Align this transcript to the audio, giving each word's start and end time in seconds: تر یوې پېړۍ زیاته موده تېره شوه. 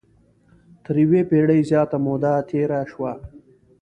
تر 0.83 0.95
یوې 1.03 1.21
پېړۍ 1.29 1.61
زیاته 1.69 1.97
موده 2.05 2.33
تېره 2.49 2.79
شوه. 2.91 3.11